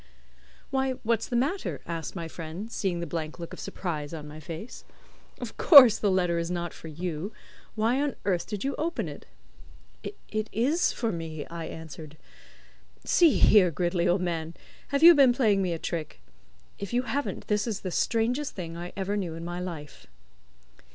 [0.71, 4.39] "Why, what's the matter?" asked my friend, seeing the blank look of surprise on my
[4.39, 4.83] face.
[5.39, 7.31] "Of course the letter is not for you;
[7.75, 9.27] why on earth did you open it?"
[10.01, 12.17] "It is for me," I answered.
[13.05, 14.55] "See here, Gridley, old man;
[14.87, 16.21] have you been playing me a trick?
[16.79, 20.07] If you haven't, this is the strangest thing I ever knew in my life."